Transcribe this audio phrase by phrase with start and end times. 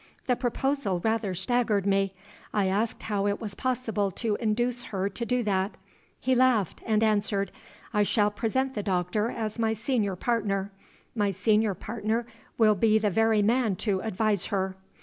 [0.25, 2.15] The proposal rather staggered me;
[2.55, 5.75] I asked how it was possible to induce her to do that.
[6.19, 7.51] He laughed, and answered,
[7.93, 10.71] 'I shall present the doctor as my senior partner;
[11.15, 12.25] my senior partner
[12.57, 14.75] will be the very man to advise her.